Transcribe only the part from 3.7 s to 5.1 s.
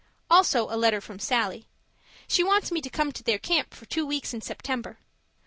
for two weeks in September.